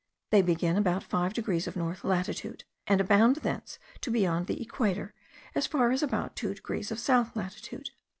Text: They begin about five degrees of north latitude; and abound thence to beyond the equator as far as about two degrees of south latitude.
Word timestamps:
They 0.31 0.41
begin 0.41 0.77
about 0.77 1.03
five 1.03 1.31
degrees 1.31 1.67
of 1.67 1.75
north 1.75 2.03
latitude; 2.03 2.63
and 2.87 2.99
abound 2.99 3.35
thence 3.35 3.77
to 4.01 4.09
beyond 4.09 4.47
the 4.47 4.59
equator 4.59 5.13
as 5.53 5.67
far 5.67 5.91
as 5.91 6.01
about 6.01 6.35
two 6.35 6.55
degrees 6.55 6.89
of 6.89 6.97
south 6.97 7.35
latitude. 7.35 7.91